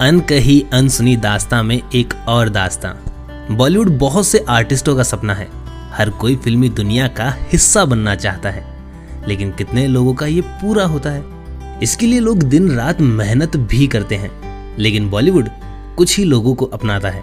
[0.00, 2.96] अनकही अनसुनी दास्ता में एक और दास्ता।
[3.50, 5.48] बॉलीवुड बहुत से आर्टिस्टों का सपना है।
[5.90, 8.76] हर कोई फिल्मी दुनिया का हिस्सा बनना चाहता है।
[9.28, 11.24] लेकिन कितने लोगों का ये पूरा होता है?
[11.82, 14.30] इसके लिए लोग दिन रात मेहनत भी करते हैं।
[14.78, 15.48] लेकिन बॉलीवुड
[15.96, 17.22] कुछ ही लोगों को अपनाता है।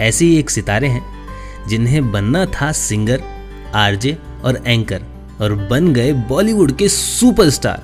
[0.00, 1.04] ऐसे ही एक सितारे हैं,
[1.68, 3.22] जिन्हें बनना था सिंगर,
[3.74, 5.02] आरजे और एंकर,
[5.40, 7.82] और बन गए बॉलीवुड के सुपरस्टार।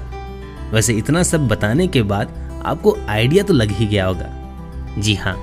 [0.73, 5.37] वैसे इतना सब बताने के बाद आपको आइडिया तो लग ही गया होगा। जी हाँ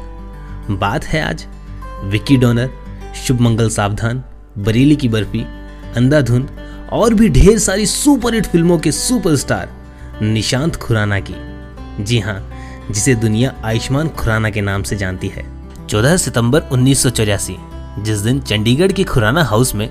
[0.71, 1.45] बात है आज
[2.03, 2.69] विकी डोनर
[3.17, 4.23] शुभ मंगल सावधान,
[4.57, 5.41] बरेली की बर्फ़ी,
[5.97, 6.47] अंधाधुन
[6.91, 9.69] और भी ढेर सारी सुपर हिट फ़िल्मों के सुपरस्टार
[10.21, 12.39] निशांत खुराना की। जी हाँ
[12.91, 15.43] जिसे दुनिया आयुष्मान खुराना के नाम से जानती है।
[15.87, 17.55] 14 सितंबर उन्नीस सौ चौरासी,
[17.99, 19.89] जिस दिन चंडीगढ़ के खुराना हाउस में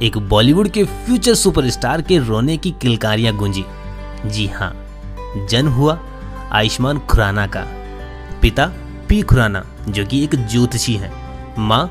[0.00, 3.64] एक बॉलीवुड के फ्यूचर सुपरस्टार के रोने की किलकारियाँ गूंजी।
[4.26, 4.72] जी हाँ
[5.50, 5.98] जन्म हुआ
[6.52, 7.60] आयुष्मान खुराना का।
[8.42, 8.72] पिता
[9.08, 11.12] पी खुराना, जो कि एक ज्योतिषी हैं।
[11.58, 11.86] माँ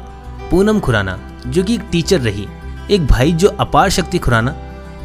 [0.51, 2.47] पूनम खुराना, जो कि एक टीचर रही।
[2.91, 4.55] एक भाई जो अपार शक्ति खुराना,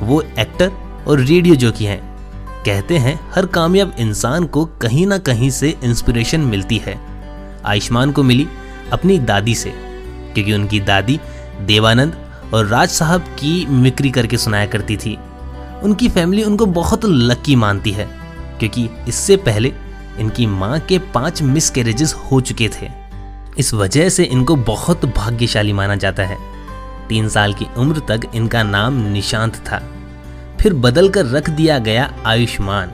[0.01, 0.71] वो एक्टर
[1.09, 2.15] और रेडियो जॉकी हैं।
[2.65, 7.01] कहते हैं, हर कामयाब इंसान को कहीं ना कहीं से इंस्पिरेशन मिलती है।
[7.65, 8.49] आयुष्मान को मिली
[8.93, 9.71] अपनी दादी से,
[10.35, 11.21] क्योंकि उनकी दादी
[11.61, 12.17] देवानंद
[12.55, 15.19] और राज साहब की मिक्री करके सुनाया करती थी।
[15.83, 18.24] उनकी फैमिली उनको बहुत लकी मानती है।
[18.59, 19.73] क्योंकि इससे पहले
[20.19, 22.91] इनकी माँ के पाँच मिस कैरेजेस हो चुके थे।
[23.59, 26.39] इस वजह से इनको बहुत भाग्यशाली माना जाता है।
[27.09, 29.83] तीन साल की उम्र तक इनका नाम निशांत था।
[30.61, 32.93] फिर बदल कर रख दिया गया आयुष्मान।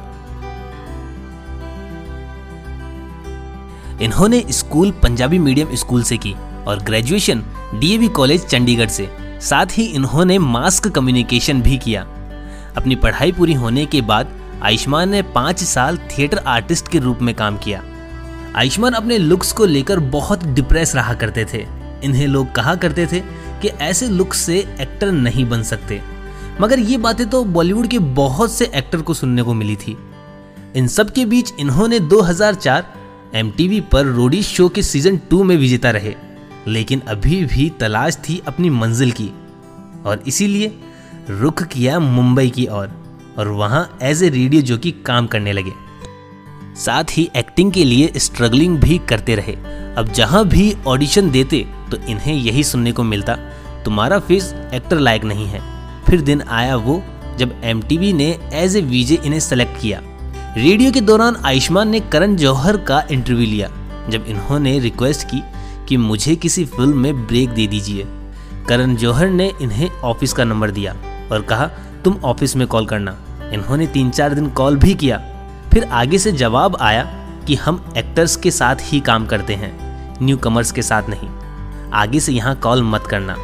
[4.02, 6.34] इन्होंने स्कूल पंजाबी मीडियम स्कूल से की
[6.66, 7.42] और ग्रेजुएशन
[7.74, 9.08] डीएवी कॉलेज चंडीगढ़ से।
[9.40, 12.02] साथ ही इन्होंने मास्क कम्युनिकेशन भी किया।
[12.76, 17.34] अपनी पढ़ाई पूरी होने के बाद आयुष्मान ने पाँच साल थिएटर आर्टिस्ट के रूप में
[17.34, 17.84] काम किया।
[18.56, 21.66] आयुष्मान अपने लुक्स को लेकर बहुत डिप्रेस रहा करते थे।
[22.04, 23.20] इन्हें लोग कहा करते थे
[23.62, 26.02] कि ऐसे लुक्स से एक्टर नहीं बन सकते।
[26.60, 29.98] मगर ये बातें तो बॉलीवुड के बहुत से एक्टर को सुनने को मिली थी।
[30.76, 32.94] इन सब के बीच इन्होंने 2004
[33.34, 36.14] एमटीवी पर रोडी शो के सीज़न टू में विजेता रहे।
[36.68, 39.30] लेकिन अभी भी तलाश थी अपनी मंजिल की।
[40.06, 40.78] और इसीलिए
[41.30, 42.99] रुख किया मुंबई की ओर।
[43.38, 45.72] और वहाँ एज ए रेडियो जो की काम करने लगे।
[46.76, 49.54] साथ ही एक्टिंग के लिए स्ट्रगलिंग भी करते रहे।
[49.94, 53.34] अब जहाँ भी ऑडिशन देते तो इन्हें यही सुनने को मिलता,
[53.84, 55.60] तुम्हारा फेस एक्टर लायक नहीं है।
[56.04, 57.02] फिर दिन आया वो,
[57.38, 60.00] जब एम ने एज ए वीजे इन्हें सेलेक्ट किया।
[60.56, 63.68] रेडियो के दौरान आयुष्मान ने करण जौहर का इंटरव्यू लिया,
[64.10, 65.42] जब इन्होंने रिक्वेस्ट की
[65.88, 68.06] कि मुझे किसी फ़िल्म में ब्रेक दे दीजिए।
[68.68, 70.92] करण जौहर ने इन्हें ऑफ़िस का नंबर दिया
[71.32, 71.70] और कहा
[72.04, 73.16] तुम ऑफ़िस में कॉल करना।
[73.52, 75.18] इन्होंने तीन चार दिन कॉल भी किया।
[75.72, 77.02] फिर आगे से जवाब आया
[77.46, 79.72] कि हम एक्टर्स के साथ ही काम करते हैं
[80.22, 81.28] न्यू कमर्स के साथ नहीं।
[81.90, 83.36] आगे से यहाँ कॉल मत करना।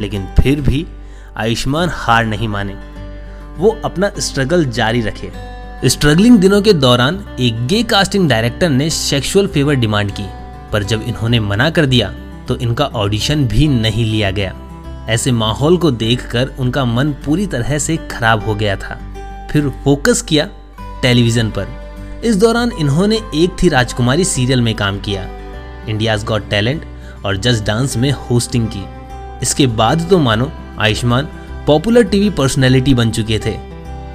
[0.00, 0.86] लेकिन फिर भी
[1.36, 2.74] आयुष्मान हार नहीं माने।
[3.58, 5.32] वो अपना स्ट्रगल जारी रखे।
[5.88, 10.24] स्ट्रगलिंग दिनों के दौरान एक गे कास्टिंग डायरेक्टर ने सेक्सुअल फेवर डिमांड की।
[10.72, 12.14] पर जब इन्होंने मना कर दिया
[12.48, 14.54] तो इनका ऑडिशन भी नहीं लिया गया।
[15.08, 18.98] ऐसे माहौल को देखकर उनका मन पूरी तरह से खराब हो गया था।
[19.52, 20.48] फिर फोकस किया
[21.02, 25.28] टेलीविज़न पर। इस दौरान इन्होंने एक थी राजकुमारी सीरियल में काम किया,
[25.88, 26.84] इंडियाज गॉट टैलेंट
[27.26, 28.84] और जस्ट डांस में होस्टिंग की।
[29.42, 31.28] इसके बाद तो मानो आयुष्मान
[31.66, 33.56] पॉपुलर टीवी पर्सनैलिटी बन चुके थे।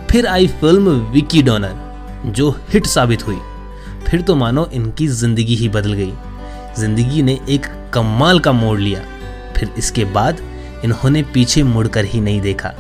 [0.08, 1.76] फिर आई फ़िल्म विकी डोनर,
[2.28, 3.38] जो हिट साबित हुई।
[4.08, 6.14] फिर तो मानो इनकी ज़िंदगी ही बदल गई।
[6.78, 9.02] ज़िंदगी ने एक कमाल का मोड़ लिया।
[9.56, 10.42] फिर इसके बाद
[10.84, 12.74] इन्होंने पीछे मुड़कर ही नहीं देखा।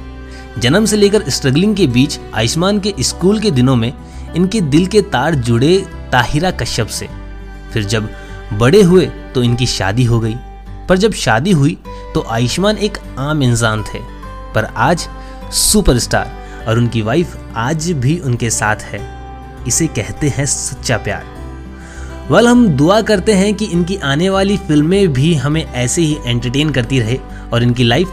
[0.57, 3.93] जन्म से लेकर स्ट्रगलिंग के बीच, आयुष्मान के स्कूल के दिनों में
[4.35, 5.77] इनके दिल के तार जुड़े
[6.11, 7.09] ताहिरा कश्यप से।
[7.73, 8.09] फिर जब
[8.53, 10.35] बड़े हुए तो इनकी शादी हो गई।
[10.89, 11.77] पर जब शादी हुई
[12.13, 13.99] तो आयुष्मान एक आम इंसान थे।
[14.55, 15.07] पर आज
[15.51, 19.01] सुपरस्टार और उनकी वाइफ आज भी उनके साथ है।
[19.67, 21.38] इसे कहते हैं सच्चा प्यार।
[22.31, 26.69] वल हम दुआ करते हैं कि इनकी आने वाली फ़िल्में भी हमें ऐसे ही एंटरटेन
[26.69, 27.17] करती रहे
[27.53, 28.07] और इनकी लाइफ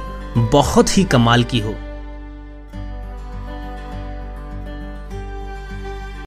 [0.52, 1.74] बहुत ही कमाल की हो।